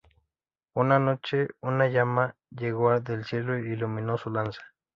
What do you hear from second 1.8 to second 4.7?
llama llegó del cielo e iluminó su lanza.